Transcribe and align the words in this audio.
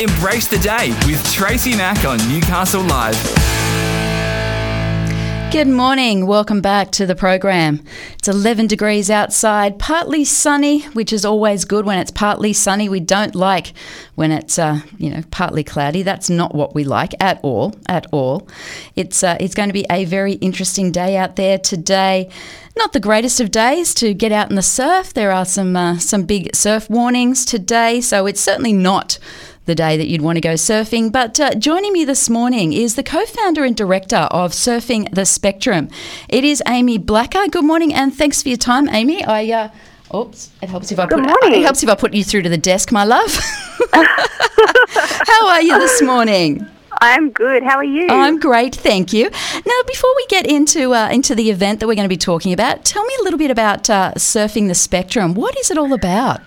Embrace 0.00 0.46
the 0.46 0.58
day 0.58 0.90
with 1.08 1.28
Tracy 1.32 1.74
Mack 1.74 2.04
on 2.04 2.18
Newcastle 2.28 2.82
Live. 2.82 3.16
Good 5.50 5.66
morning. 5.66 6.26
Welcome 6.26 6.60
back 6.60 6.92
to 6.92 7.06
the 7.06 7.16
program. 7.16 7.82
It's 8.16 8.28
11 8.28 8.68
degrees 8.68 9.10
outside, 9.10 9.80
partly 9.80 10.24
sunny, 10.24 10.82
which 10.90 11.12
is 11.12 11.24
always 11.24 11.64
good 11.64 11.84
when 11.84 11.98
it's 11.98 12.12
partly 12.12 12.52
sunny. 12.52 12.88
We 12.88 13.00
don't 13.00 13.34
like 13.34 13.72
when 14.14 14.30
it's 14.30 14.56
uh, 14.56 14.82
you 14.98 15.10
know 15.10 15.22
partly 15.32 15.64
cloudy. 15.64 16.02
That's 16.02 16.30
not 16.30 16.54
what 16.54 16.76
we 16.76 16.84
like 16.84 17.12
at 17.18 17.40
all. 17.42 17.74
At 17.88 18.06
all. 18.12 18.46
It's 18.94 19.24
uh, 19.24 19.36
it's 19.40 19.56
going 19.56 19.68
to 19.68 19.72
be 19.72 19.86
a 19.90 20.04
very 20.04 20.34
interesting 20.34 20.92
day 20.92 21.16
out 21.16 21.34
there 21.34 21.58
today. 21.58 22.30
Not 22.76 22.92
the 22.92 23.00
greatest 23.00 23.40
of 23.40 23.50
days 23.50 23.94
to 23.94 24.14
get 24.14 24.30
out 24.30 24.50
in 24.50 24.54
the 24.54 24.62
surf. 24.62 25.12
There 25.12 25.32
are 25.32 25.44
some 25.44 25.74
uh, 25.74 25.98
some 25.98 26.22
big 26.22 26.54
surf 26.54 26.88
warnings 26.88 27.44
today, 27.44 28.00
so 28.00 28.26
it's 28.26 28.40
certainly 28.40 28.72
not 28.72 29.18
the 29.68 29.74
day 29.76 29.96
that 29.96 30.08
you'd 30.08 30.22
want 30.22 30.36
to 30.36 30.40
go 30.40 30.54
surfing. 30.54 31.12
But 31.12 31.38
uh, 31.38 31.54
joining 31.54 31.92
me 31.92 32.04
this 32.04 32.28
morning 32.28 32.72
is 32.72 32.96
the 32.96 33.04
co 33.04 33.24
founder 33.26 33.62
and 33.64 33.76
director 33.76 34.26
of 34.32 34.52
Surfing 34.52 35.14
the 35.14 35.24
Spectrum. 35.24 35.88
It 36.28 36.42
is 36.42 36.60
Aimee 36.66 36.98
Blacker. 36.98 37.46
Good 37.48 37.64
morning 37.64 37.94
and 37.94 38.12
thanks 38.12 38.42
for 38.42 38.48
your 38.48 38.58
time, 38.58 38.88
Aimee. 38.88 39.22
I. 39.24 39.52
Uh, 39.52 40.16
Oops! 40.16 40.50
It 40.62 40.70
helps 40.70 40.90
if 40.90 40.98
I 40.98 41.06
Good 41.06 41.18
put 41.18 41.28
morning. 41.28 41.60
it 41.60 41.64
helps 41.64 41.82
if 41.82 41.88
I 41.90 41.94
put 41.94 42.14
you 42.14 42.24
through 42.24 42.40
to 42.42 42.48
the 42.48 42.56
desk, 42.56 42.90
my 42.90 43.04
love. 43.04 43.30
How 43.92 45.48
are 45.48 45.60
you 45.60 45.78
this 45.78 46.00
morning? 46.00 46.66
I'm 47.02 47.28
good. 47.28 47.62
How 47.62 47.76
are 47.76 47.84
you? 47.84 48.08
I'm 48.08 48.40
great, 48.40 48.74
thank 48.74 49.12
you. 49.12 49.24
Now, 49.28 49.80
before 49.86 50.10
we 50.16 50.26
get 50.28 50.46
into 50.46 50.94
uh, 50.94 51.10
into 51.10 51.34
the 51.34 51.50
event 51.50 51.80
that 51.80 51.86
we're 51.86 51.94
going 51.94 52.08
to 52.08 52.08
be 52.08 52.16
talking 52.16 52.54
about, 52.54 52.86
tell 52.86 53.04
me 53.04 53.14
a 53.20 53.22
little 53.22 53.38
bit 53.38 53.50
about 53.50 53.90
uh, 53.90 54.14
surfing 54.16 54.68
the 54.68 54.74
spectrum. 54.74 55.34
What 55.34 55.58
is 55.58 55.70
it 55.70 55.76
all 55.76 55.92
about? 55.92 56.40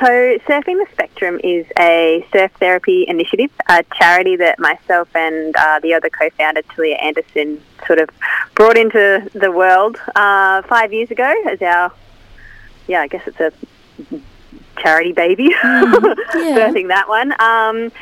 So, 0.00 0.38
Surfing 0.46 0.84
the 0.84 0.86
Spectrum 0.92 1.40
is 1.42 1.66
a 1.78 2.26
surf 2.32 2.50
therapy 2.58 3.04
initiative, 3.08 3.50
a 3.68 3.84
charity 3.94 4.36
that 4.36 4.58
myself 4.58 5.08
and 5.14 5.54
uh, 5.56 5.80
the 5.80 5.94
other 5.94 6.10
co-founder, 6.10 6.62
Talia 6.62 6.96
Anderson, 6.96 7.62
sort 7.86 7.98
of 7.98 8.10
brought 8.54 8.76
into 8.76 9.28
the 9.32 9.50
world 9.50 9.96
uh, 10.14 10.62
five 10.62 10.92
years 10.92 11.10
ago 11.10 11.32
as 11.48 11.62
our, 11.62 11.92
yeah, 12.86 13.00
I 13.00 13.08
guess 13.08 13.26
it's 13.26 13.40
a 13.40 13.52
charity 14.78 15.12
baby, 15.12 15.48
birthing 15.62 16.88
that 16.88 17.08
one. 17.08 17.32
Um, 17.40 17.92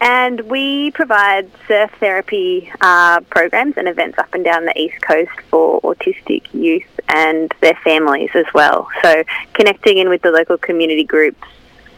and 0.00 0.40
we 0.42 0.92
provide 0.92 1.50
surf 1.66 1.90
therapy 1.98 2.72
uh, 2.80 3.20
programs 3.30 3.76
and 3.76 3.88
events 3.88 4.18
up 4.18 4.32
and 4.34 4.44
down 4.44 4.64
the 4.64 4.78
East 4.78 5.00
Coast 5.02 5.32
for 5.50 5.80
autistic 5.82 6.42
youth 6.54 6.97
and 7.08 7.52
their 7.60 7.78
families 7.84 8.30
as 8.34 8.46
well. 8.54 8.88
So 9.02 9.24
connecting 9.54 9.98
in 9.98 10.08
with 10.08 10.22
the 10.22 10.30
local 10.30 10.58
community 10.58 11.04
groups, 11.04 11.42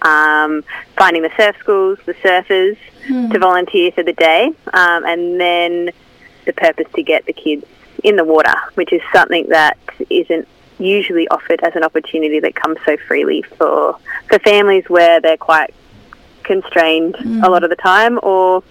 um, 0.03 0.65
finding 0.97 1.23
the 1.23 1.31
surf 1.37 1.57
schools, 1.59 1.99
the 2.07 2.15
surfers 2.15 2.79
to 3.33 3.39
volunteer 3.39 3.91
for 3.93 4.03
the 4.03 4.13
day, 4.13 4.47
um, 4.73 5.05
and 5.05 5.41
then 5.41 5.91
the 6.47 6.53
purpose 6.53 6.87
to 6.95 7.03
get 7.03 7.27
the 7.27 7.33
kids 7.33 7.65
in 8.05 8.17
the 8.17 8.25
water, 8.25 8.55
which 8.75 8.93
is 8.93 9.03
something 9.13 9.49
that 9.49 9.77
isn't 10.09 10.47
usually 10.79 11.29
offered 11.29 11.61
as 11.63 11.77
an 11.77 11.85
opportunity 11.85 12.41
that 12.41 12.55
comes 12.55 12.79
so 12.87 12.97
freely 13.07 13.43
for 13.43 13.99
for 14.29 14.39
families 14.39 14.85
where 14.89 15.21
they're 15.21 15.37
quite 15.37 15.75
constrained 16.53 17.15
a 17.47 17.49
lot 17.55 17.63
of 17.65 17.71
the 17.71 17.77
time 17.77 18.15
or 18.31 18.63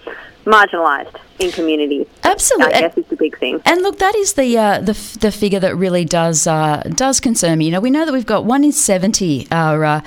marginalised 0.44 1.16
in 1.38 1.50
community. 1.52 2.06
Absolutely. 2.24 2.74
I 2.74 2.80
guess 2.80 2.96
is 2.98 3.06
the 3.06 3.16
big 3.16 3.38
thing. 3.38 3.60
And 3.64 3.82
look, 3.82 3.98
that 3.98 4.14
is 4.14 4.34
the 4.34 4.58
uh, 4.58 4.80
the, 4.80 4.92
f- 4.92 5.18
the 5.20 5.32
figure 5.32 5.60
that 5.60 5.74
really 5.76 6.04
does 6.04 6.46
uh, 6.46 6.82
does 7.04 7.20
concern 7.20 7.58
me. 7.58 7.66
You 7.66 7.72
know, 7.72 7.80
we 7.80 7.90
know 7.90 8.04
that 8.06 8.12
we've 8.12 8.32
got 8.36 8.44
one 8.44 8.64
in 8.64 8.72
seventy 8.72 9.46
are. 9.50 9.84
Uh, 9.84 10.00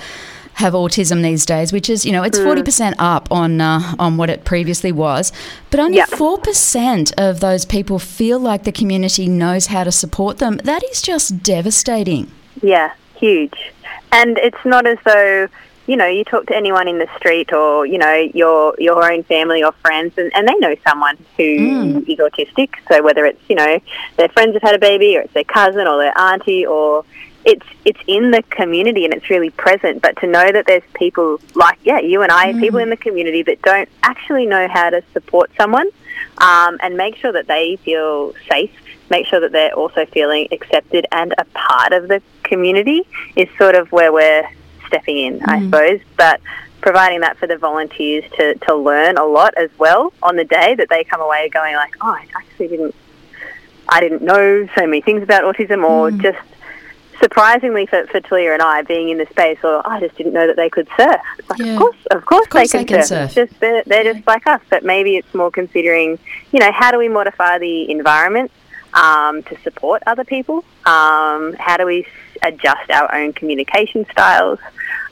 have 0.64 0.72
autism 0.72 1.20
these 1.24 1.44
days, 1.44 1.72
which 1.72 1.90
is 1.90 2.06
you 2.06 2.12
know 2.12 2.22
it's 2.22 2.38
forty 2.38 2.62
percent 2.62 2.94
up 3.00 3.26
on 3.32 3.60
uh, 3.60 3.96
on 3.98 4.16
what 4.16 4.30
it 4.30 4.44
previously 4.44 4.92
was, 4.92 5.32
but 5.70 5.80
only 5.80 6.00
four 6.02 6.38
percent 6.38 7.12
of 7.18 7.40
those 7.40 7.64
people 7.64 7.98
feel 7.98 8.38
like 8.38 8.62
the 8.62 8.70
community 8.70 9.26
knows 9.26 9.66
how 9.66 9.82
to 9.82 9.90
support 9.90 10.38
them. 10.38 10.58
That 10.58 10.84
is 10.92 11.02
just 11.02 11.42
devastating. 11.42 12.30
Yeah, 12.62 12.92
huge. 13.16 13.58
And 14.12 14.38
it's 14.38 14.64
not 14.64 14.86
as 14.86 14.98
though 15.04 15.48
you 15.86 15.96
know 15.96 16.06
you 16.06 16.24
talk 16.24 16.46
to 16.46 16.56
anyone 16.56 16.88
in 16.88 16.98
the 16.98 17.08
street 17.16 17.52
or 17.52 17.86
you 17.86 17.98
know 17.98 18.14
your 18.34 18.74
your 18.78 19.10
own 19.10 19.22
family 19.24 19.62
or 19.62 19.72
friends, 19.72 20.16
and, 20.16 20.34
and 20.34 20.48
they 20.48 20.54
know 20.54 20.74
someone 20.86 21.16
who 21.36 22.04
is 22.06 22.18
autistic. 22.18 22.70
So 22.88 23.02
whether 23.02 23.24
it's 23.26 23.40
you 23.48 23.56
know 23.56 23.80
their 24.16 24.28
friends 24.28 24.54
have 24.54 24.62
had 24.62 24.74
a 24.74 24.78
baby, 24.78 25.16
or 25.16 25.22
it's 25.22 25.34
their 25.34 25.44
cousin 25.44 25.86
or 25.86 25.98
their 25.98 26.16
auntie, 26.18 26.66
or 26.66 27.04
it's 27.44 27.66
it's 27.84 28.00
in 28.06 28.30
the 28.30 28.42
community 28.44 29.04
and 29.04 29.12
it's 29.12 29.28
really 29.28 29.50
present. 29.50 30.00
But 30.00 30.16
to 30.20 30.26
know 30.26 30.50
that 30.50 30.66
there's 30.66 30.82
people 30.94 31.40
like 31.54 31.78
yeah, 31.84 32.00
you 32.00 32.22
and 32.22 32.32
I, 32.32 32.52
people 32.54 32.80
in 32.80 32.90
the 32.90 32.96
community 32.96 33.42
that 33.42 33.60
don't 33.62 33.88
actually 34.02 34.46
know 34.46 34.68
how 34.68 34.90
to 34.90 35.02
support 35.12 35.50
someone 35.56 35.88
um, 36.38 36.78
and 36.82 36.96
make 36.96 37.16
sure 37.16 37.32
that 37.32 37.46
they 37.46 37.76
feel 37.76 38.32
safe, 38.48 38.72
make 39.10 39.26
sure 39.26 39.40
that 39.40 39.52
they're 39.52 39.74
also 39.74 40.06
feeling 40.06 40.48
accepted 40.50 41.06
and 41.12 41.34
a 41.36 41.44
part 41.46 41.92
of 41.92 42.08
the 42.08 42.22
community 42.42 43.02
is 43.36 43.48
sort 43.58 43.74
of 43.74 43.92
where 43.92 44.12
we're 44.12 44.48
stepping 44.94 45.18
in, 45.18 45.42
I 45.44 45.60
suppose. 45.64 46.00
But 46.16 46.40
providing 46.80 47.20
that 47.20 47.36
for 47.38 47.46
the 47.46 47.56
volunteers 47.56 48.24
to, 48.36 48.54
to 48.56 48.74
learn 48.74 49.16
a 49.16 49.24
lot 49.24 49.54
as 49.56 49.70
well 49.78 50.12
on 50.22 50.36
the 50.36 50.44
day 50.44 50.74
that 50.74 50.88
they 50.88 51.02
come 51.04 51.20
away 51.20 51.48
going 51.48 51.74
like, 51.74 51.94
oh, 52.00 52.10
I 52.10 52.26
actually 52.36 52.68
didn't, 52.68 52.94
I 53.88 54.00
didn't 54.00 54.22
know 54.22 54.68
so 54.76 54.82
many 54.86 55.00
things 55.00 55.22
about 55.22 55.42
autism 55.44 55.82
or 55.88 56.10
just 56.10 56.38
surprisingly 57.20 57.86
for, 57.86 58.06
for 58.08 58.20
Talia 58.20 58.52
and 58.52 58.60
I 58.60 58.82
being 58.82 59.08
in 59.08 59.18
the 59.18 59.26
space 59.26 59.58
or 59.64 59.86
I 59.88 59.98
just 60.00 60.16
didn't 60.16 60.34
know 60.34 60.46
that 60.46 60.56
they 60.56 60.68
could 60.68 60.88
surf. 60.96 61.20
Like, 61.48 61.58
Yeah. 61.58 61.72
of 61.72 61.78
course, 61.78 61.96
of 62.10 62.24
course, 62.26 62.46
course 62.48 62.72
they 62.72 62.78
they 62.80 62.84
can 62.84 62.98
can 62.98 63.06
surf. 63.06 63.30
surf. 63.32 63.48
Just 63.48 63.60
they're, 63.60 63.82
they're 63.86 64.12
just 64.12 64.26
like 64.26 64.46
us, 64.46 64.60
but 64.68 64.84
maybe 64.84 65.16
it's 65.16 65.32
more 65.34 65.50
considering, 65.50 66.18
you 66.52 66.60
know, 66.60 66.70
how 66.72 66.90
do 66.90 66.98
we 66.98 67.08
modify 67.08 67.58
the 67.58 67.90
environment 67.90 68.50
um, 68.92 69.42
to 69.44 69.58
support 69.62 70.02
other 70.06 70.24
people? 70.24 70.58
Um, 70.84 71.54
how 71.58 71.76
do 71.78 71.86
we 71.86 72.06
adjust 72.42 72.90
our 72.90 73.14
own 73.14 73.32
communication 73.32 74.04
styles? 74.10 74.58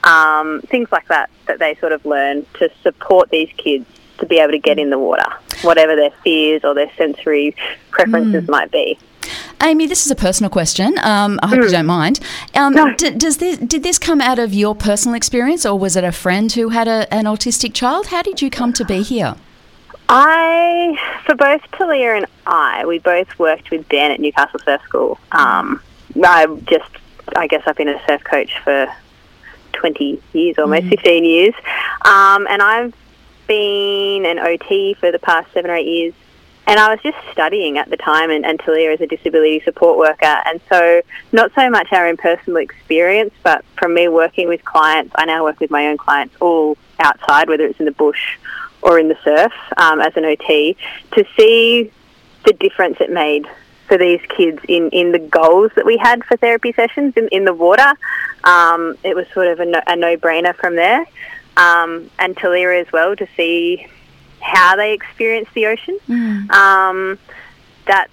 Um, 0.05 0.61
things 0.63 0.91
like 0.91 1.07
that 1.09 1.31
that 1.47 1.59
they 1.59 1.75
sort 1.77 1.93
of 1.93 2.05
learn 2.05 2.45
to 2.55 2.71
support 2.83 3.31
these 3.31 3.51
kids 3.57 3.87
to 4.19 4.27
be 4.27 4.39
able 4.39 4.53
to 4.53 4.59
get 4.59 4.79
in 4.79 4.91
the 4.91 4.99
water, 4.99 5.27
whatever 5.63 5.95
their 5.97 6.11
fears 6.25 6.65
or 6.65 6.75
their 6.75 6.91
sensory 6.97 7.55
preferences 7.91 8.49
might 8.49 8.71
be. 8.71 8.99
Aimee, 9.61 9.87
this 9.87 10.05
is 10.05 10.11
a 10.11 10.17
personal 10.17 10.51
question. 10.51 10.99
Um, 11.03 11.39
I 11.43 11.47
hope 11.47 11.59
you 11.63 11.69
don't 11.69 11.87
mind. 11.87 12.19
Um, 12.55 12.73
No. 12.75 12.93
d- 12.95 13.11
does 13.11 13.37
this 13.37 13.59
did 13.59 13.85
this 13.85 13.99
come 13.99 14.21
out 14.21 14.41
of 14.41 14.53
your 14.53 14.75
personal 14.75 15.15
experience, 15.15 15.65
or 15.65 15.79
was 15.79 15.95
it 15.97 16.03
a 16.03 16.11
friend 16.11 16.51
who 16.53 16.71
had 16.71 16.89
a, 16.89 17.13
an 17.15 17.25
autistic 17.27 17.73
child? 17.73 18.07
How 18.09 18.23
did 18.23 18.43
you 18.43 18.51
come 18.51 18.73
to 18.73 18.85
be 18.85 19.03
here? 19.03 19.37
I, 20.09 20.99
for 21.25 21.35
both 21.37 21.63
Talia 21.73 22.15
and 22.17 22.27
I, 22.47 22.85
we 22.87 22.99
both 22.99 23.39
worked 23.39 23.71
with 23.71 23.89
Dan 23.89 24.11
at 24.11 24.21
Newcastle 24.21 24.61
Surf 24.65 24.83
School. 24.83 25.19
Um, 25.31 25.81
I 26.23 26.47
just, 26.65 26.91
I 27.37 27.47
guess 27.47 27.63
I've 27.67 27.77
been 27.77 27.89
a 27.89 28.01
surf 28.07 28.23
coach 28.25 28.59
for 28.65 28.93
20 29.73 30.23
years, 30.33 30.59
almost 30.59 30.87
15 30.87 31.25
years. 31.25 31.55
Um, 32.05 32.47
and 32.49 32.63
I've 32.63 32.95
been 33.47 34.25
an 34.27 34.39
OT 34.39 34.95
for 34.95 35.11
the 35.13 35.19
past 35.19 35.53
seven 35.53 35.71
or 35.71 35.77
eight 35.77 35.87
years. 35.87 36.15
And 36.67 36.79
I 36.79 36.91
was 36.91 37.01
just 37.03 37.19
studying 37.33 37.77
at 37.77 37.91
the 37.91 37.97
time 37.97 38.31
and, 38.31 38.47
and 38.47 38.59
Talia 38.61 38.93
as 38.93 39.01
a 39.01 39.07
disability 39.07 39.61
support 39.65 39.99
worker. 39.99 40.37
And 40.47 40.61
so 40.69 41.03
not 41.33 41.53
so 41.55 41.69
much 41.69 41.93
our 41.93 42.07
own 42.07 42.17
personal 42.17 42.59
experience, 42.59 43.35
but 43.43 43.65
from 43.77 43.95
me 43.95 44.07
working 44.09 44.49
with 44.49 44.65
clients, 44.65 45.13
I 45.17 45.25
now 45.25 45.43
work 45.43 45.59
with 45.59 45.71
my 45.71 45.89
own 45.89 45.97
clients 45.97 46.37
all 46.41 46.79
outside, 47.01 47.49
whether 47.49 47.67
it's 47.67 47.81
in 47.81 47.85
the 47.85 47.93
bush 47.93 48.39
or 48.81 48.99
in 48.99 49.09
the 49.09 49.19
surf 49.25 49.53
um, 49.77 50.01
as 50.01 50.17
an 50.17 50.25
OT, 50.25 50.77
to 51.13 51.25
see 51.37 51.91
the 52.45 52.53
difference 52.53 52.99
it 53.01 53.11
made 53.11 53.47
for 53.93 53.99
these 53.99 54.23
kids 54.35 54.59
in, 54.69 54.89
in 54.89 55.13
the 55.13 55.19
goals 55.19 55.71
that 55.77 55.85
we 55.85 55.99
had 55.99 56.25
for 56.25 56.35
therapy 56.39 56.73
sessions 56.73 57.13
in, 57.15 57.29
in 57.29 57.45
the 57.45 57.53
water. 57.53 57.93
Um, 58.43 58.97
it 59.05 59.15
was 59.15 59.27
sort 59.35 59.49
of 59.49 59.61
a, 59.61 59.67
no, 59.67 59.83
a 59.87 59.97
no-brainer 59.97 60.57
from 60.57 60.77
there. 60.77 61.05
Um, 61.59 62.11
and 62.19 62.35
Talia 62.35 62.81
as 62.81 62.91
well 62.91 63.15
to 63.15 63.29
see 63.37 63.87
how 64.41 64.77
they 64.77 64.95
experienced 64.95 65.53
the 65.53 65.67
ocean. 65.67 65.99
Um, 66.51 67.19
that's, 67.87 68.11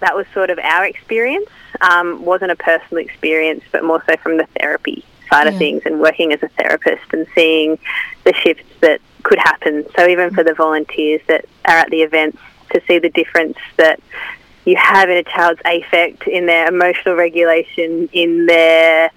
that 0.00 0.14
was 0.14 0.26
sort 0.34 0.50
of 0.50 0.58
our 0.58 0.84
experience. 0.84 1.48
Um, 1.80 2.26
wasn't 2.26 2.50
a 2.50 2.56
personal 2.56 3.02
experience, 3.02 3.64
but 3.72 3.84
more 3.84 4.04
so 4.06 4.18
from 4.18 4.36
the 4.36 4.46
therapy 4.60 5.02
side 5.30 5.46
of 5.46 5.56
things 5.56 5.80
and 5.86 5.98
working 5.98 6.34
as 6.34 6.42
a 6.42 6.48
therapist 6.48 7.10
and 7.14 7.26
seeing 7.34 7.78
the 8.24 8.34
shifts 8.34 8.68
that 8.82 9.00
could 9.22 9.38
happen. 9.38 9.86
So 9.96 10.06
even 10.06 10.34
for 10.34 10.44
the 10.44 10.52
volunteers 10.52 11.22
that 11.28 11.46
are 11.64 11.78
at 11.78 11.88
the 11.88 12.02
events 12.02 12.36
to 12.74 12.82
see 12.86 12.98
the 12.98 13.08
difference 13.08 13.56
that 13.78 13.98
you 14.64 14.76
have 14.76 15.10
in 15.10 15.16
a 15.16 15.24
child's 15.24 15.60
affect, 15.64 16.26
in 16.26 16.46
their 16.46 16.68
emotional 16.68 17.14
regulation, 17.14 18.08
in 18.12 18.46
their 18.46 19.10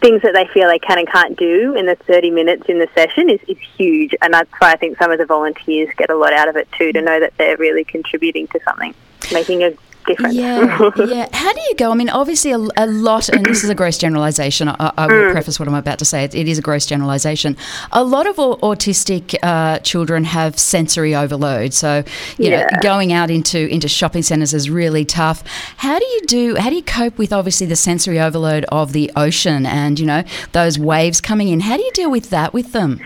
things 0.00 0.22
that 0.22 0.34
they 0.34 0.46
feel 0.52 0.68
they 0.68 0.78
can 0.78 0.98
and 0.98 1.08
can't 1.08 1.38
do 1.38 1.74
in 1.74 1.86
the 1.86 1.94
30 1.94 2.30
minutes 2.30 2.64
in 2.68 2.78
the 2.78 2.88
session 2.94 3.30
is, 3.30 3.40
is 3.48 3.58
huge. 3.76 4.14
And 4.20 4.34
that's 4.34 4.50
why 4.58 4.72
I 4.72 4.76
think 4.76 4.98
some 4.98 5.10
of 5.10 5.18
the 5.18 5.26
volunteers 5.26 5.88
get 5.96 6.10
a 6.10 6.16
lot 6.16 6.32
out 6.32 6.48
of 6.48 6.56
it 6.56 6.68
too, 6.72 6.92
to 6.92 7.00
know 7.00 7.18
that 7.20 7.32
they're 7.38 7.56
really 7.56 7.84
contributing 7.84 8.46
to 8.48 8.60
something, 8.64 8.94
making 9.32 9.62
a 9.62 9.72
different. 10.06 10.34
Yeah, 10.34 10.90
yeah. 11.06 11.28
How 11.32 11.52
do 11.52 11.60
you 11.68 11.74
go? 11.76 11.90
I 11.90 11.94
mean, 11.94 12.08
obviously, 12.08 12.52
a, 12.52 12.58
a 12.76 12.86
lot, 12.86 13.28
and 13.28 13.44
this 13.44 13.62
is 13.64 13.70
a 13.70 13.74
gross 13.74 13.98
generalization. 13.98 14.68
I, 14.68 14.92
I 14.96 15.06
will 15.06 15.16
Mm. 15.16 15.32
preface 15.32 15.58
what 15.58 15.66
I'm 15.68 15.74
about 15.74 15.98
to 16.00 16.04
say. 16.04 16.24
It, 16.24 16.34
it 16.34 16.46
is 16.48 16.58
a 16.58 16.62
gross 16.62 16.86
generalization. 16.86 17.56
A 17.92 18.04
lot 18.04 18.26
of 18.26 18.36
autistic 18.36 19.34
uh, 19.42 19.78
children 19.80 20.24
have 20.24 20.58
sensory 20.58 21.14
overload. 21.14 21.72
So, 21.74 22.04
you 22.38 22.50
know, 22.50 22.66
going 22.82 23.12
out 23.12 23.30
into 23.30 23.66
into 23.68 23.88
shopping 23.88 24.22
centres 24.22 24.52
is 24.54 24.68
really 24.70 25.04
tough. 25.04 25.42
How 25.78 25.98
do 25.98 26.04
you 26.04 26.20
do? 26.26 26.56
How 26.56 26.70
do 26.70 26.76
you 26.76 26.82
cope 26.82 27.18
with 27.18 27.32
obviously 27.32 27.66
the 27.66 27.76
sensory 27.76 28.20
overload 28.20 28.64
of 28.70 28.92
the 28.92 29.10
ocean 29.16 29.66
and 29.66 29.98
you 29.98 30.06
know 30.06 30.22
those 30.52 30.78
waves 30.78 31.20
coming 31.20 31.48
in? 31.48 31.60
How 31.60 31.76
do 31.76 31.82
you 31.82 31.92
deal 31.92 32.10
with 32.10 32.30
that 32.30 32.52
with 32.52 32.72
them? 32.72 33.00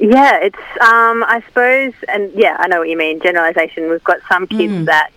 Yeah, 0.00 0.38
it's 0.40 0.56
um, 0.80 1.24
I 1.24 1.42
suppose, 1.48 1.92
and 2.06 2.30
yeah, 2.34 2.56
I 2.60 2.68
know 2.68 2.78
what 2.78 2.88
you 2.88 2.96
mean. 2.96 3.20
Generalization. 3.20 3.90
We've 3.90 4.04
got 4.04 4.18
some 4.28 4.46
kids 4.46 4.86
that 4.86 5.10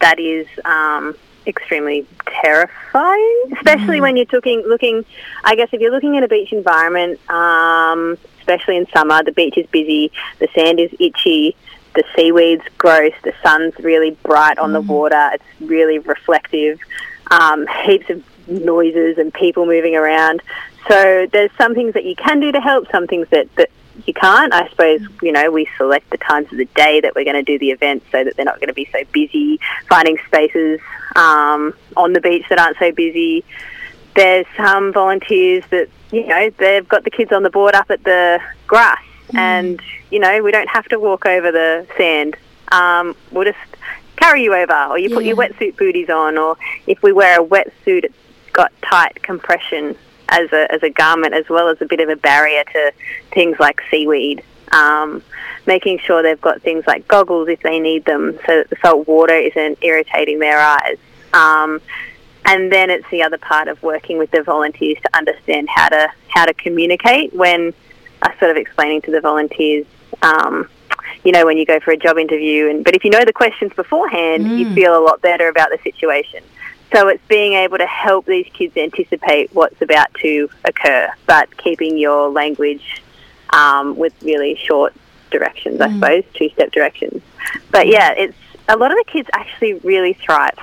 that 0.00 0.18
is 0.18 0.46
um, 0.64 1.16
extremely 1.46 2.06
terrifying, 2.42 3.42
especially 3.56 4.00
when 4.00 4.16
you're 4.16 4.26
looking 4.32 4.62
looking. 4.66 5.04
I 5.44 5.56
guess 5.56 5.68
if 5.72 5.80
you're 5.80 5.90
looking 5.90 6.16
at 6.16 6.22
a 6.22 6.28
beach 6.28 6.52
environment, 6.52 7.18
um, 7.30 8.18
especially 8.38 8.76
in 8.76 8.86
summer, 8.88 9.22
the 9.22 9.32
beach 9.32 9.56
is 9.56 9.66
busy, 9.66 10.12
the 10.38 10.48
sand 10.54 10.78
is 10.80 10.90
itchy, 11.00 11.56
the 11.94 12.04
seaweed's 12.14 12.64
gross, 12.76 13.12
the 13.24 13.34
sun's 13.42 13.76
really 13.78 14.12
bright 14.22 14.58
on 14.58 14.72
the 14.72 14.80
water, 14.80 15.30
it's 15.32 15.44
really 15.60 15.98
reflective, 15.98 16.78
um, 17.30 17.66
heaps 17.84 18.08
of 18.10 18.22
noises 18.48 19.18
and 19.18 19.32
people 19.34 19.66
moving 19.66 19.96
around. 19.96 20.42
So 20.88 21.26
there's 21.32 21.50
some 21.58 21.74
things 21.74 21.94
that 21.94 22.04
you 22.04 22.14
can 22.14 22.40
do 22.40 22.52
to 22.52 22.60
help, 22.60 22.90
some 22.90 23.06
things 23.06 23.28
that, 23.30 23.54
that 23.56 23.70
you 24.06 24.14
can't. 24.14 24.52
I 24.52 24.68
suppose, 24.68 25.00
you 25.22 25.32
know, 25.32 25.50
we 25.50 25.68
select 25.76 26.10
the 26.10 26.18
times 26.18 26.50
of 26.52 26.58
the 26.58 26.64
day 26.66 27.00
that 27.00 27.14
we're 27.14 27.24
going 27.24 27.36
to 27.36 27.42
do 27.42 27.58
the 27.58 27.70
event 27.70 28.02
so 28.10 28.24
that 28.24 28.36
they're 28.36 28.44
not 28.44 28.60
going 28.60 28.68
to 28.68 28.74
be 28.74 28.88
so 28.92 29.02
busy, 29.12 29.60
finding 29.88 30.18
spaces 30.26 30.80
um, 31.16 31.74
on 31.96 32.12
the 32.12 32.20
beach 32.20 32.44
that 32.48 32.58
aren't 32.58 32.78
so 32.78 32.92
busy. 32.92 33.44
There's 34.14 34.46
some 34.56 34.92
volunteers 34.92 35.64
that, 35.70 35.88
you 36.10 36.26
know, 36.26 36.50
they've 36.58 36.88
got 36.88 37.04
the 37.04 37.10
kids 37.10 37.32
on 37.32 37.42
the 37.42 37.50
board 37.50 37.74
up 37.74 37.90
at 37.90 38.02
the 38.04 38.40
grass 38.66 39.02
and, 39.34 39.80
you 40.10 40.18
know, 40.18 40.42
we 40.42 40.50
don't 40.50 40.68
have 40.68 40.86
to 40.88 40.98
walk 40.98 41.26
over 41.26 41.52
the 41.52 41.86
sand. 41.96 42.36
Um, 42.72 43.14
we'll 43.30 43.44
just 43.44 43.58
carry 44.16 44.42
you 44.42 44.54
over 44.54 44.86
or 44.90 44.98
you 44.98 45.10
put 45.10 45.24
your 45.24 45.36
wetsuit 45.36 45.76
booties 45.76 46.10
on 46.10 46.36
or 46.36 46.56
if 46.86 47.02
we 47.02 47.12
wear 47.12 47.40
a 47.40 47.44
wetsuit, 47.44 48.04
it's 48.04 48.14
got 48.52 48.72
tight 48.82 49.22
compression 49.22 49.96
as 50.28 50.52
a, 50.52 50.72
as 50.72 50.82
a 50.82 50.90
garment 50.90 51.34
as 51.34 51.48
well 51.48 51.68
as 51.68 51.80
a 51.80 51.86
bit 51.86 52.00
of 52.00 52.08
a 52.08 52.16
barrier 52.16 52.64
to 52.72 52.92
things 53.32 53.56
like 53.58 53.82
seaweed. 53.90 54.42
Um, 54.72 55.22
making 55.66 55.98
sure 55.98 56.22
they've 56.22 56.40
got 56.40 56.62
things 56.62 56.86
like 56.86 57.08
goggles 57.08 57.48
if 57.48 57.60
they 57.62 57.78
need 57.78 58.04
them 58.04 58.38
so 58.46 58.58
that 58.58 58.70
the 58.70 58.76
salt 58.82 59.06
water 59.06 59.34
isn't 59.34 59.78
irritating 59.82 60.38
their 60.38 60.58
eyes. 60.58 60.98
Um, 61.32 61.80
and 62.44 62.72
then 62.72 62.90
it's 62.90 63.08
the 63.10 63.22
other 63.22 63.38
part 63.38 63.68
of 63.68 63.82
working 63.82 64.18
with 64.18 64.30
the 64.30 64.42
volunteers 64.42 64.98
to 65.02 65.16
understand 65.16 65.68
how 65.68 65.88
to 65.88 66.08
how 66.28 66.46
to 66.46 66.54
communicate 66.54 67.34
when 67.34 67.74
I 68.22 68.36
sort 68.38 68.50
of 68.50 68.56
explaining 68.56 69.02
to 69.02 69.10
the 69.10 69.20
volunteers 69.20 69.86
um, 70.22 70.68
you 71.24 71.32
know 71.32 71.44
when 71.44 71.58
you 71.58 71.66
go 71.66 71.78
for 71.80 71.90
a 71.90 71.96
job 71.96 72.18
interview 72.18 72.68
and 72.68 72.84
but 72.84 72.94
if 72.94 73.04
you 73.04 73.10
know 73.10 73.24
the 73.24 73.32
questions 73.32 73.72
beforehand 73.74 74.58
you 74.58 74.72
feel 74.74 74.98
a 74.98 75.02
lot 75.02 75.20
better 75.20 75.48
about 75.48 75.70
the 75.70 75.78
situation 75.82 76.42
so 76.92 77.08
it's 77.08 77.24
being 77.28 77.52
able 77.52 77.78
to 77.78 77.86
help 77.86 78.26
these 78.26 78.46
kids 78.52 78.76
anticipate 78.76 79.54
what's 79.54 79.80
about 79.82 80.12
to 80.14 80.48
occur 80.64 81.08
but 81.26 81.54
keeping 81.56 81.98
your 81.98 82.28
language 82.28 83.02
um, 83.50 83.96
with 83.96 84.12
really 84.22 84.54
short 84.56 84.94
directions 85.30 85.80
I 85.80 85.92
suppose 85.92 86.24
two 86.34 86.48
step 86.50 86.72
directions 86.72 87.22
but 87.70 87.86
yeah 87.86 88.12
it's 88.12 88.36
a 88.68 88.76
lot 88.76 88.90
of 88.90 88.98
the 88.98 89.04
kids 89.04 89.28
actually 89.32 89.74
really 89.74 90.14
thrive 90.14 90.58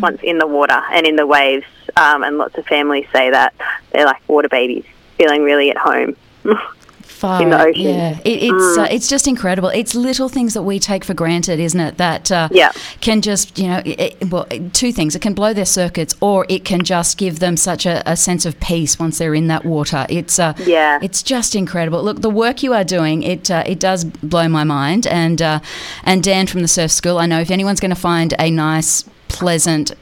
once 0.00 0.20
in 0.22 0.38
the 0.38 0.46
water 0.46 0.80
and 0.92 1.06
in 1.06 1.16
the 1.16 1.26
waves. 1.26 1.66
Um, 1.96 2.22
and 2.22 2.38
lots 2.38 2.56
of 2.58 2.66
families 2.66 3.06
say 3.12 3.30
that 3.30 3.54
they're 3.92 4.04
like 4.04 4.26
water 4.28 4.48
babies, 4.48 4.84
feeling 5.16 5.42
really 5.42 5.70
at 5.70 5.76
home. 5.76 6.16
Far 7.06 7.40
in 7.42 7.50
the 7.50 7.60
ocean. 7.60 7.82
Mm. 7.82 7.94
Yeah, 7.96 8.18
it, 8.24 8.42
it's 8.52 8.78
uh, 8.78 8.86
it's 8.90 9.08
just 9.08 9.26
incredible. 9.26 9.70
It's 9.70 9.94
little 9.94 10.28
things 10.28 10.52
that 10.54 10.62
we 10.62 10.78
take 10.78 11.02
for 11.04 11.14
granted, 11.14 11.58
isn't 11.60 11.80
it? 11.80 11.96
That 11.96 12.30
uh, 12.30 12.48
Yeah. 12.52 12.72
can 13.00 13.22
just 13.22 13.58
you 13.58 13.68
know, 13.68 13.80
it, 13.84 14.00
it- 14.20 14.30
well, 14.30 14.46
two 14.72 14.92
things. 14.92 15.14
It 15.14 15.22
can 15.22 15.32
blow 15.32 15.54
their 15.54 15.64
circuits, 15.64 16.14
or 16.20 16.44
it 16.48 16.64
can 16.64 16.82
just 16.82 17.16
give 17.16 17.38
them 17.38 17.56
such 17.56 17.86
a, 17.86 18.02
a 18.10 18.16
sense 18.16 18.44
of 18.44 18.58
peace 18.60 18.98
once 18.98 19.16
they're 19.18 19.34
in 19.34 19.46
that 19.46 19.64
water. 19.64 20.04
It's 20.10 20.38
uh, 20.38 20.52
Yeah. 20.66 20.98
it's 21.02 21.22
just 21.22 21.54
incredible. 21.54 22.02
Look, 22.02 22.20
the 22.20 22.30
work 22.30 22.62
you 22.62 22.74
are 22.74 22.84
doing, 22.84 23.22
it 23.22 23.50
uh, 23.50 23.62
it 23.66 23.80
does 23.80 24.04
blow 24.04 24.46
my 24.48 24.64
mind. 24.64 25.06
And 25.06 25.40
uh, 25.40 25.60
and 26.04 26.22
Dan 26.22 26.46
from 26.46 26.60
the 26.62 26.68
surf 26.68 26.90
school, 26.90 27.18
I 27.18 27.26
know 27.26 27.40
if 27.40 27.50
anyone's 27.50 27.80
going 27.80 27.94
to 27.94 28.00
find 28.00 28.34
a 28.38 28.50
nice, 28.50 29.04
pleasant 29.28 29.92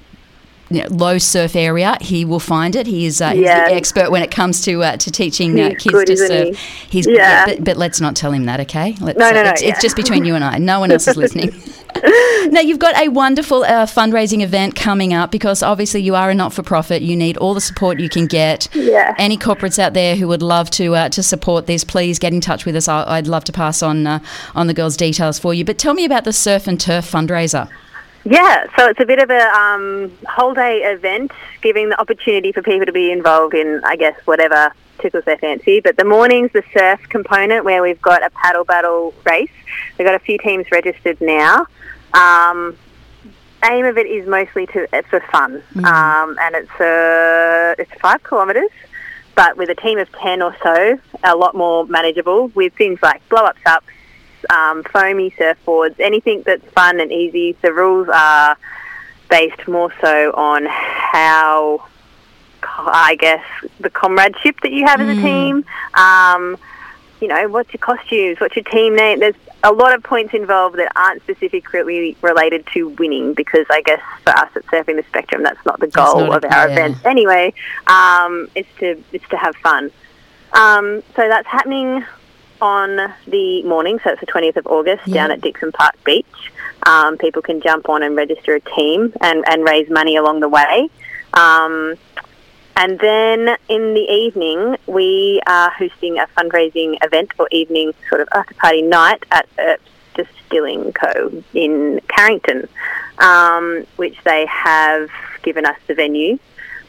you 0.75 0.83
know, 0.83 0.89
low 0.91 1.19
surf 1.19 1.55
area, 1.57 1.97
he 2.01 2.25
will 2.25 2.41
find 2.41 2.75
it. 2.77 2.87
He 2.87 3.07
is 3.07 3.21
uh, 3.21 3.33
Yeah. 3.35 3.69
the 3.69 3.75
expert 3.75 4.11
when 4.11 4.23
it 4.23 4.31
comes 4.31 4.63
to 4.63 4.83
uh, 4.83 4.97
to 4.97 5.11
teaching 5.11 5.59
uh, 5.61 5.71
kids 5.71 5.85
good, 5.95 6.07
to 6.09 6.17
surf. 6.17 6.57
he? 6.57 6.99
He's 6.99 7.07
Yeah. 7.07 7.47
but, 7.47 7.65
but 7.65 7.77
let's 7.77 8.01
not 8.01 8.17
tell 8.17 8.33
him 8.33 8.45
that, 8.47 8.61
okay? 8.61 8.97
Let's, 9.01 9.19
No, 9.19 9.31
no, 9.31 9.43
no, 9.43 9.51
It's, 9.51 9.63
yeah. 9.63 9.71
it's 9.71 9.83
just 9.83 9.97
between 9.97 10.25
you 10.25 10.35
and 10.35 10.45
I. 10.45 10.59
No 10.59 10.81
one 10.81 10.91
else 10.93 11.07
is 11.09 11.17
listening. 11.17 11.51
now 12.51 12.61
you've 12.61 12.79
got 12.81 12.97
a 12.97 13.09
wonderful 13.09 13.63
uh, 13.65 13.87
fundraising 13.87 14.43
event 14.43 14.75
coming 14.75 15.15
up 15.15 15.31
because 15.31 15.63
obviously 15.63 16.03
you 16.03 16.15
are 16.15 16.31
a 16.31 16.35
not 16.35 16.53
for 16.53 16.63
profit. 16.63 17.03
You 17.03 17.17
need 17.17 17.37
all 17.37 17.55
the 17.55 17.61
support 17.61 18.01
you 18.01 18.09
can 18.09 18.27
get. 18.27 18.69
Yeah. 18.75 19.15
Any 19.19 19.37
corporates 19.39 19.79
out 19.79 19.95
there 19.95 20.17
who 20.17 20.27
would 20.29 20.43
love 20.43 20.71
to 20.73 20.95
uh, 20.97 21.09
to 21.11 21.23
support 21.23 21.67
this, 21.67 21.85
please 21.85 22.19
get 22.19 22.33
in 22.33 22.41
touch 22.41 22.65
with 22.67 22.75
us. 22.77 22.89
I, 22.89 23.05
I'd 23.19 23.27
love 23.29 23.45
to 23.45 23.53
pass 23.53 23.83
on 23.83 24.07
uh, 24.07 24.19
on 24.55 24.67
the 24.67 24.75
girls' 24.75 24.97
details 24.97 25.39
for 25.39 25.55
you. 25.55 25.65
But 25.65 25.79
tell 25.79 25.95
me 25.95 26.05
about 26.05 26.25
the 26.25 26.33
Surf 26.33 26.67
and 26.67 26.81
Turf 26.81 27.11
fundraiser. 27.11 27.69
Yeah, 28.25 28.67
so 28.77 28.89
it's 28.89 29.01
a 29.01 29.05
bit 29.05 29.19
of 29.19 29.31
a 29.31 29.43
um, 29.55 30.11
whole 30.27 30.55
day 30.55 30.79
event, 30.79 31.31
giving 31.61 31.91
the 31.91 32.01
opportunity 32.01 32.53
for 32.53 32.63
people 32.63 32.87
to 32.87 32.93
be 32.93 33.13
involved 33.13 33.55
in, 33.55 33.83
I 33.85 33.97
guess, 33.97 34.19
whatever 34.25 34.73
tickles 34.99 35.25
their 35.25 35.37
fancy. 35.37 35.81
But 35.81 35.99
the 35.99 36.05
morning's 36.05 36.51
the 36.53 36.63
surf 36.73 37.01
component 37.11 37.65
where 37.65 37.83
we've 37.83 38.01
got 38.01 38.23
a 38.23 38.31
paddle 38.31 38.65
battle 38.65 39.13
race. 39.27 39.51
We've 39.99 40.07
got 40.07 40.15
a 40.15 40.21
few 40.21 40.39
teams 40.39 40.67
registered 40.73 41.21
now. 41.21 41.67
Um, 42.15 42.79
aim 43.63 43.85
of 43.85 43.99
it 43.99 44.07
is 44.07 44.27
mostly 44.27 44.67
to 44.69 44.89
it's 44.97 45.09
for 45.09 45.21
fun, 45.33 45.63
um, 45.85 46.39
and 46.41 46.55
it's 46.55 46.81
uh, 46.81 47.75
it's 47.79 47.93
five 48.01 48.23
kilometres, 48.25 48.71
but 49.35 49.59
with 49.59 49.69
a 49.69 49.75
team 49.75 49.99
of 49.99 50.11
ten 50.13 50.41
or 50.41 50.57
so, 50.63 50.99
a 51.25 51.37
lot 51.37 51.55
more 51.55 51.87
manageable 51.87 52.49
with 52.49 52.73
things 52.75 53.01
like 53.03 53.27
blow 53.29 53.43
ups 53.43 53.61
up 53.67 53.85
um, 54.51 54.83
foamy 54.85 55.31
surfboards, 55.33 55.99
anything 55.99 56.43
that's 56.45 56.65
fun 56.73 57.01
and 57.01 57.13
easy. 57.13 57.57
The 57.63 57.73
rules 57.73 58.09
are 58.13 58.57
based 59.29 59.67
more 59.67 59.93
so 60.01 60.33
on 60.33 60.67
how, 60.67 61.87
I 62.63 63.17
guess, 63.19 63.45
the 63.81 63.91
comradeship 63.91 64.61
that 64.63 64.73
you 64.73 64.87
have 64.87 65.01
as 65.01 65.19
a 65.19 65.21
team. 65.21 65.65
Um, 65.95 66.57
you 67.21 67.29
know, 67.29 67.49
what's 67.49 67.73
your 67.73 67.79
costumes? 67.79 68.39
What's 68.41 68.57
your 68.57 68.65
team 68.65 68.97
name? 68.97 69.21
There's 69.21 69.35
a 69.63 69.73
lot 69.73 69.95
of 69.95 70.03
points 70.03 70.35
involved 70.35 70.77
that 70.77 70.93
aren't 70.95 71.23
specifically 71.23 72.17
related 72.21 72.67
to 72.75 72.91
winning 72.91 73.33
because 73.33 73.67
I 73.71 73.81
guess 73.81 74.01
for 74.23 74.31
us 74.31 74.51
at 74.55 74.67
Surfing 74.67 74.97
the 74.97 75.05
Spectrum, 75.09 75.43
that's 75.43 75.65
not 75.65 75.81
the 75.81 75.87
goal 75.87 76.27
not 76.27 76.45
of 76.45 76.53
our 76.53 76.69
yeah. 76.69 76.73
events 76.73 77.05
anyway. 77.07 77.55
Um, 77.87 78.51
it's 78.55 78.69
to 78.81 79.03
it's 79.13 79.27
to 79.31 79.37
have 79.37 79.57
fun. 79.57 79.91
Um, 80.53 81.03
so 81.17 81.27
that's 81.29 81.49
happening 81.49 82.05
on 82.61 83.15
the 83.27 83.63
morning, 83.65 83.99
so 84.03 84.11
it's 84.11 84.21
the 84.21 84.27
20th 84.27 84.57
of 84.57 84.67
August 84.67 85.11
down 85.11 85.31
at 85.31 85.41
Dixon 85.41 85.73
Park 85.73 85.95
Beach. 86.05 86.27
Um, 86.87 87.19
people 87.19 87.43
can 87.43 87.61
jump 87.61 87.89
on 87.89 88.03
and 88.03 88.15
register 88.17 88.55
a 88.55 88.61
team 88.61 89.13
and, 89.21 89.45
and 89.49 89.65
raise 89.65 89.89
money 89.89 90.17
along 90.17 90.41
the 90.41 90.49
way. 90.49 90.89
Um, 91.33 91.95
and 92.77 92.99
then 92.99 93.57
in 93.69 93.95
the 93.95 94.07
evening, 94.11 94.77
we 94.87 95.41
are 95.47 95.71
hosting 95.71 96.19
a 96.19 96.27
fundraising 96.37 96.97
event 97.03 97.33
or 97.39 97.49
evening 97.53 97.93
sort 98.09 98.21
of 98.21 98.29
after 98.35 98.55
party 98.55 98.83
night 98.83 99.25
at 99.31 99.49
Earps 99.59 99.83
Distilling 100.15 100.93
Co. 100.93 101.43
in 101.55 102.01
Carrington, 102.09 102.69
um, 103.19 103.87
which 103.97 104.17
they 104.25 104.47
have 104.47 105.11
given 105.43 105.67
us 105.67 105.77
the 105.87 105.95
venue 105.95 106.39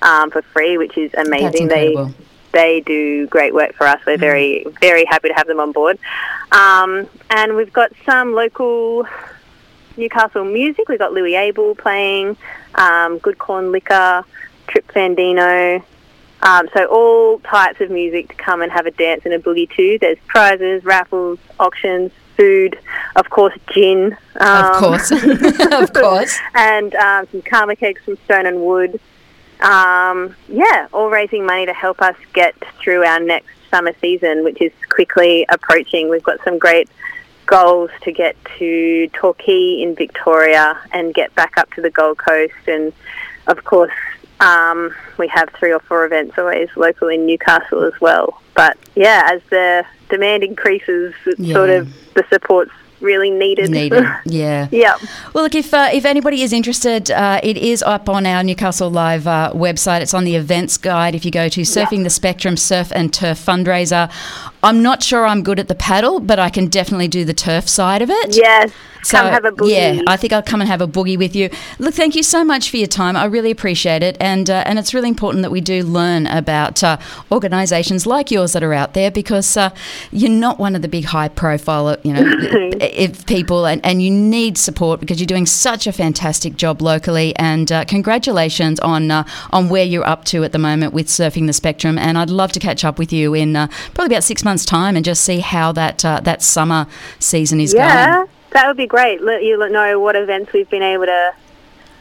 um, 0.01 0.31
for 0.31 0.41
free, 0.41 0.77
which 0.77 0.97
is 0.97 1.11
amazing. 1.15 1.67
They 1.67 1.87
incredible. 1.87 2.24
They 2.55 2.79
do 2.79 3.27
great 3.27 3.53
work 3.53 3.73
for 3.75 3.85
us. 3.85 3.99
We're 4.07 4.17
very 4.17 4.65
very 4.81 5.03
happy 5.05 5.27
to 5.27 5.33
have 5.35 5.45
them 5.45 5.59
on 5.59 5.71
board. 5.73 5.99
Um, 6.51 7.07
and 7.29 7.55
we've 7.55 7.73
got 7.73 7.91
some 8.05 8.33
local 8.33 9.05
Newcastle 9.97 10.45
music. 10.45 10.87
We've 10.89 10.97
got 10.99 11.13
Louis 11.13 11.35
Abel 11.35 11.75
playing, 11.75 12.37
um, 12.75 13.17
Good 13.19 13.37
Corn 13.37 13.71
Liquor, 13.71 14.23
Trip 14.67 14.87
Fandino. 14.87 15.83
Um, 16.41 16.69
so 16.73 16.85
all 16.85 17.39
types 17.39 17.81
of 17.81 17.89
music 17.89 18.29
to 18.29 18.35
come 18.35 18.61
and 18.61 18.71
have 18.71 18.85
a 18.85 18.91
dance 18.91 19.21
and 19.25 19.33
a 19.33 19.39
boogie 19.39 19.69
too. 19.69 19.97
There's 19.99 20.17
prizes, 20.27 20.83
raffles, 20.85 21.39
auctions, 21.59 22.11
food, 22.37 22.77
of 23.15 23.29
course, 23.29 23.53
gin. 23.73 24.15
Um, 24.39 24.65
Of 24.73 24.77
course, 24.79 25.11
of 25.11 25.93
course. 26.03 26.37
and 26.53 26.93
um, 26.95 27.27
some 27.31 27.41
karma 27.41 27.75
cakes 27.75 28.03
from 28.03 28.17
Stone 28.25 28.45
and 28.45 28.61
Wood. 28.61 28.99
Um, 29.61 30.35
yeah, 30.47 30.87
all 30.93 31.09
raising 31.09 31.45
money 31.45 31.65
to 31.65 31.73
help 31.73 32.01
us 32.01 32.15
get 32.33 32.55
through 32.81 33.03
our 33.03 33.19
next 33.19 33.47
summer 33.71 33.93
season, 34.01 34.43
which 34.43 34.61
is 34.61 34.71
quickly 34.89 35.45
approaching. 35.49 36.09
We've 36.09 36.23
got 36.23 36.43
some 36.43 36.57
great 36.57 36.89
goals 37.45 37.91
to 38.01 38.11
get 38.11 38.35
to 38.57 39.07
Torquay 39.13 39.81
in 39.81 39.95
Victoria 39.95 40.77
and 40.91 41.13
get 41.13 41.33
back 41.35 41.57
up 41.57 41.71
to 41.73 41.81
the 41.81 41.89
Gold 41.89 42.17
Coast. 42.17 42.53
And 42.67 42.91
of 43.47 43.63
course, 43.63 43.93
um, 44.39 44.93
we 45.17 45.27
have 45.29 45.49
three 45.51 45.71
or 45.71 45.79
four 45.79 46.05
events 46.05 46.37
always 46.37 46.69
local 46.75 47.07
in 47.07 47.25
Newcastle 47.25 47.83
as 47.83 47.99
well. 48.01 48.41
But 48.55 48.77
yeah, 48.95 49.29
as 49.31 49.41
the 49.49 49.85
demand 50.09 50.43
increases, 50.43 51.13
it's 51.25 51.39
Yeah. 51.39 51.53
sort 51.53 51.69
of 51.69 52.13
the 52.13 52.25
support's 52.31 52.71
really 53.05 53.29
needed. 53.29 53.69
Needed, 53.69 54.03
yeah. 54.25 54.67
yeah. 54.71 54.97
Well, 55.33 55.43
look, 55.43 55.55
if 55.55 55.73
uh, 55.73 55.89
if 55.93 56.03
anybody 56.03 56.41
is 56.41 56.51
interested, 56.51 57.11
uh, 57.11 57.39
it 57.43 57.57
is 57.57 57.83
up 57.83 58.09
on 58.09 58.25
our 58.25 58.43
Newcastle 58.43 58.89
Live 58.89 59.27
uh, 59.27 59.51
website. 59.53 60.01
It's 60.01 60.13
on 60.13 60.25
the 60.25 60.35
events 60.35 60.77
guide. 60.77 61.15
If 61.15 61.23
you 61.23 61.31
go 61.31 61.47
to 61.47 61.61
Surfing 61.61 62.03
the 62.03 62.09
Spectrum 62.09 62.57
Surf 62.57 62.91
and 62.93 63.13
Turf 63.13 63.45
fundraiser, 63.45 64.11
I'm 64.65 64.81
not 64.81 65.03
sure 65.03 65.25
I'm 65.27 65.43
good 65.43 65.59
at 65.59 65.67
the 65.67 65.75
paddle, 65.75 66.19
but 66.19 66.39
I 66.39 66.49
can 66.49 66.67
definitely 66.67 67.07
do 67.07 67.23
the 67.23 67.35
turf 67.35 67.69
side 67.69 68.01
of 68.01 68.09
it. 68.09 68.35
Yes. 68.35 68.73
So, 69.03 69.19
Come 69.19 69.27
have 69.27 69.45
a 69.45 69.51
boogie. 69.51 69.97
Yeah, 69.97 70.01
I 70.07 70.17
think 70.17 70.33
I'll 70.33 70.41
come 70.41 70.61
and 70.61 70.67
have 70.67 70.81
a 70.81 70.87
boogie 70.87 71.15
with 71.15 71.35
you. 71.35 71.51
Look, 71.77 71.93
thank 71.93 72.15
you 72.15 72.23
so 72.23 72.43
much 72.43 72.71
for 72.71 72.77
your 72.77 72.87
time. 72.87 73.15
I 73.15 73.25
really 73.25 73.51
appreciate 73.51 74.01
it, 74.01 74.17
and 74.19 74.49
uh, 74.49 74.63
and 74.65 74.79
it's 74.79 74.95
really 74.95 75.09
important 75.09 75.43
that 75.43 75.51
we 75.51 75.61
do 75.61 75.83
learn 75.83 76.25
about 76.25 76.83
uh, 76.83 76.97
organisations 77.31 78.07
like 78.07 78.31
yours 78.31 78.53
that 78.53 78.63
are 78.63 78.73
out 78.73 78.95
there 78.95 79.11
because 79.11 79.55
uh, 79.57 79.69
you're 80.11 80.31
not 80.31 80.57
one 80.57 80.75
of 80.75 80.81
the 80.81 80.87
big 80.87 81.05
high 81.05 81.27
profile, 81.27 81.95
you 82.01 82.13
know, 82.13 82.23
if 82.95 83.25
people, 83.25 83.65
and, 83.65 83.85
and 83.85 84.01
you 84.01 84.11
need 84.11 84.57
support 84.57 84.99
because 84.99 85.19
you're 85.19 85.27
doing 85.27 85.45
such 85.45 85.87
a 85.87 85.91
fantastic 85.91 86.55
job 86.55 86.81
locally. 86.81 87.35
And 87.37 87.71
uh, 87.71 87.85
congratulations 87.85 88.79
on 88.79 89.11
uh, 89.11 89.27
on 89.51 89.69
where 89.69 89.83
you're 89.83 90.07
up 90.07 90.25
to 90.25 90.43
at 90.43 90.51
the 90.51 90.59
moment 90.59 90.93
with 90.93 91.07
surfing 91.07 91.47
the 91.47 91.53
spectrum. 91.53 91.97
And 91.97 92.17
I'd 92.17 92.29
love 92.29 92.51
to 92.53 92.59
catch 92.59 92.83
up 92.83 92.97
with 92.97 93.11
you 93.13 93.33
in 93.33 93.55
uh, 93.55 93.67
probably 93.93 94.15
about 94.15 94.23
six 94.23 94.43
months' 94.43 94.65
time 94.65 94.95
and 94.95 95.03
just 95.03 95.23
see 95.23 95.39
how 95.39 95.71
that 95.73 96.03
uh, 96.03 96.19
that 96.21 96.41
summer 96.41 96.87
season 97.19 97.59
is 97.59 97.73
going. 97.73 97.85
Yeah, 97.85 98.25
that 98.51 98.67
would 98.67 98.77
be 98.77 98.87
great. 98.87 99.21
Let 99.21 99.43
you 99.43 99.57
know 99.69 99.99
what 99.99 100.15
events 100.15 100.53
we've 100.53 100.69
been 100.69 100.83
able 100.83 101.05
to 101.05 101.33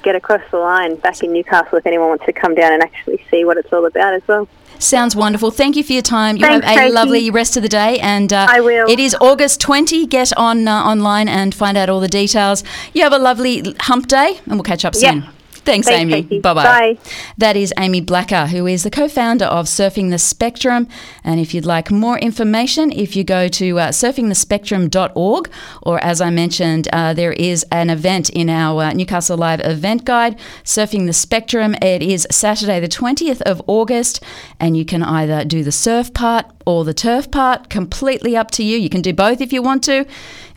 get 0.02 0.14
across 0.14 0.42
the 0.50 0.58
line 0.58 0.96
back 0.96 1.22
in 1.22 1.32
Newcastle 1.32 1.78
if 1.78 1.86
anyone 1.86 2.08
wants 2.10 2.26
to 2.26 2.32
come 2.32 2.54
down 2.54 2.72
and 2.72 2.82
actually 2.82 3.24
see 3.30 3.44
what 3.44 3.56
it's 3.56 3.72
all 3.72 3.86
about 3.86 4.14
as 4.14 4.22
well. 4.28 4.48
Sounds 4.84 5.16
wonderful. 5.16 5.50
Thank 5.50 5.76
you 5.76 5.82
for 5.82 5.92
your 5.94 6.02
time. 6.02 6.36
You 6.36 6.46
Thanks, 6.46 6.66
have 6.66 6.74
a 6.76 6.78
Tracy. 6.78 6.94
lovely 6.94 7.30
rest 7.30 7.56
of 7.56 7.62
the 7.62 7.68
day, 7.68 7.98
and 8.00 8.32
uh, 8.32 8.46
I 8.50 8.60
will. 8.60 8.88
It 8.88 9.00
is 9.00 9.16
August 9.20 9.60
twenty. 9.60 10.06
Get 10.06 10.36
on 10.36 10.68
uh, 10.68 10.82
online 10.84 11.26
and 11.28 11.54
find 11.54 11.76
out 11.78 11.88
all 11.88 12.00
the 12.00 12.08
details. 12.08 12.62
You 12.92 13.02
have 13.02 13.12
a 13.12 13.18
lovely 13.18 13.74
hump 13.80 14.08
day, 14.08 14.40
and 14.44 14.54
we'll 14.54 14.62
catch 14.62 14.84
up 14.84 14.94
Yeah. 14.96 15.10
soon. 15.12 15.33
Thanks, 15.64 15.87
Thanks, 15.87 16.14
Aimee. 16.14 16.40
Bye-bye. 16.40 16.62
Bye. 16.62 16.99
That 17.38 17.56
is 17.56 17.73
Aimee 17.78 18.02
Blacker, 18.02 18.47
who 18.47 18.66
is 18.66 18.83
the 18.83 18.90
co-founder 18.90 19.47
of 19.47 19.66
Surfing 19.66 20.11
the 20.11 20.18
Spectrum. 20.18 20.87
And 21.23 21.40
if 21.40 21.54
you'd 21.54 21.64
like 21.64 21.90
more 21.90 22.18
information, 22.18 22.92
if 22.92 23.16
you 23.16 23.25
go 23.25 23.49
to 23.49 23.78
uh, 23.78 23.88
surfingthespectrum.org, 23.88 25.50
or 25.83 26.04
as 26.04 26.21
I 26.21 26.30
mentioned, 26.30 26.88
uh, 26.92 27.14
there 27.14 27.33
is 27.33 27.64
an 27.73 27.88
event 27.90 28.30
in 28.30 28.50
our 28.50 28.85
uh, 28.85 28.92
Newcastle 28.92 29.38
Live 29.38 29.61
event 29.61 30.04
guide, 30.04 30.38
Surfing 30.64 31.06
the 31.06 31.12
Spectrum. 31.12 31.75
It 31.80 32.02
is 32.02 32.26
Saturday, 32.30 32.80
the 32.80 32.88
20th 32.88 33.40
of 33.42 33.62
August, 33.66 34.23
and 34.61 34.76
you 34.76 34.85
can 34.85 35.02
either 35.02 35.44
do 35.44 35.64
the 35.64 35.73
surf 35.73 36.12
part 36.12 36.47
or 36.66 36.85
the 36.85 36.94
turf 36.94 37.30
part, 37.30 37.68
completely 37.68 38.37
up 38.37 38.50
to 38.52 38.64
you. 38.64 38.76
You 38.76 38.88
can 38.88 39.02
do 39.02 39.12
both 39.12 39.40
if 39.40 39.52
you 39.52 39.62
want 39.62 39.83
to. 39.85 40.06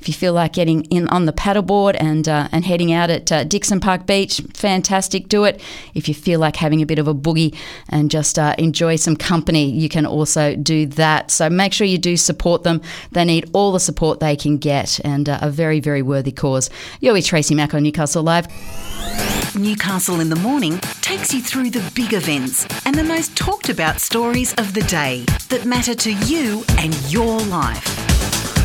If 0.08 0.12
you 0.12 0.20
feel 0.20 0.32
like 0.32 0.54
getting 0.54 0.86
in 0.86 1.10
on 1.10 1.26
the 1.26 1.34
paddleboard 1.34 1.98
and 2.00 2.30
uh, 2.30 2.48
and 2.54 2.64
heading 2.64 2.94
out 2.94 3.10
at 3.10 3.30
uh, 3.30 3.44
Dixon 3.44 3.82
Park 3.82 4.06
Beach, 4.06 4.40
fantastic, 4.54 5.28
do 5.28 5.44
it. 5.44 5.60
If 5.96 6.08
you 6.08 6.14
feel 6.14 6.40
like 6.40 6.56
having 6.56 6.82
a 6.82 6.86
bit 6.86 6.98
of 6.98 7.10
a 7.10 7.14
boogie 7.14 7.54
and 7.90 8.10
just 8.10 8.40
uh, 8.40 8.56
enjoy 8.58 8.96
some 8.96 9.18
company, 9.18 9.70
you 9.70 9.90
can 9.90 10.06
also 10.06 10.56
do 10.56 10.86
that. 10.86 11.30
So 11.30 11.50
make 11.50 11.74
sure 11.74 11.86
you 11.86 11.98
do 11.98 12.16
support 12.16 12.64
them. 12.64 12.82
They 13.12 13.26
need 13.26 13.50
all 13.52 13.74
the 13.74 13.82
support 13.82 14.22
they 14.22 14.38
can 14.38 14.56
get, 14.56 15.02
and 15.04 15.28
uh, 15.28 15.40
a 15.42 15.50
very 15.50 15.82
very 15.82 16.02
worthy 16.02 16.32
cause. 16.32 16.70
You're 17.02 17.12
with 17.12 17.26
Tracy 17.26 17.54
Mack 17.54 17.74
on 17.74 17.84
Newcastle 17.84 18.24
Live. 18.24 18.48
Newcastle 19.58 20.22
in 20.22 20.30
the 20.30 20.38
Morning 20.38 20.80
takes 21.02 21.34
you 21.34 21.42
through 21.42 21.72
the 21.72 21.92
big 21.94 22.14
events 22.14 22.66
and 22.86 22.96
the 22.96 23.04
most 23.04 23.36
talked 23.36 23.68
about 23.68 24.00
stories 24.00 24.54
of 24.54 24.74
the 24.74 24.84
day 24.84 25.26
that 25.50 25.66
matter 25.66 25.96
to 25.96 26.14
you 26.14 26.64
and 26.78 26.96
your 27.12 27.42
life. 27.42 28.07